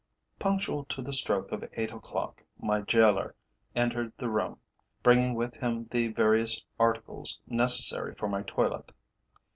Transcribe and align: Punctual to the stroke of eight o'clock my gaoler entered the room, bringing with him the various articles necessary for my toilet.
Punctual 0.39 0.85
to 0.85 1.03
the 1.03 1.13
stroke 1.13 1.51
of 1.51 1.63
eight 1.73 1.91
o'clock 1.91 2.41
my 2.57 2.81
gaoler 2.81 3.35
entered 3.75 4.11
the 4.17 4.29
room, 4.31 4.59
bringing 5.03 5.35
with 5.35 5.55
him 5.57 5.85
the 5.91 6.07
various 6.07 6.65
articles 6.79 7.39
necessary 7.45 8.15
for 8.15 8.27
my 8.27 8.41
toilet. 8.41 8.93